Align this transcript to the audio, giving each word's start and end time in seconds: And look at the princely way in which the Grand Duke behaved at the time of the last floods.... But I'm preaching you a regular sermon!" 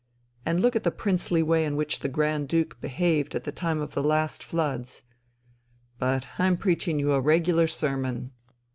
And 0.47 0.61
look 0.63 0.75
at 0.75 0.83
the 0.83 0.89
princely 0.89 1.43
way 1.43 1.63
in 1.63 1.75
which 1.75 1.99
the 1.99 2.09
Grand 2.09 2.47
Duke 2.47 2.81
behaved 2.81 3.35
at 3.35 3.43
the 3.43 3.51
time 3.51 3.79
of 3.81 3.93
the 3.93 4.01
last 4.01 4.43
floods.... 4.43 5.03
But 5.99 6.25
I'm 6.39 6.57
preaching 6.57 6.97
you 6.97 7.11
a 7.11 7.21
regular 7.21 7.67
sermon!" 7.67 8.31